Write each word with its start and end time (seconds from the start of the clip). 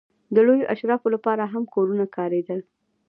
د 0.35 0.37
لویو 0.47 0.69
اشرافو 0.73 1.07
لپاره 1.15 1.43
هم 1.53 1.63
کورونه 1.75 2.05
کارېدل. 2.15 2.59